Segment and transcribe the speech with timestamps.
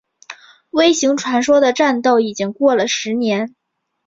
[0.71, 3.53] 微型传说的战斗已经过了十年。